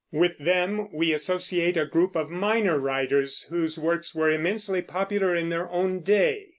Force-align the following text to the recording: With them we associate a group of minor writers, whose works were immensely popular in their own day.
With 0.11 0.39
them 0.39 0.91
we 0.91 1.13
associate 1.13 1.77
a 1.77 1.85
group 1.85 2.15
of 2.15 2.31
minor 2.31 2.79
writers, 2.79 3.43
whose 3.51 3.77
works 3.77 4.15
were 4.15 4.31
immensely 4.31 4.81
popular 4.81 5.35
in 5.35 5.49
their 5.49 5.69
own 5.69 5.99
day. 5.99 6.47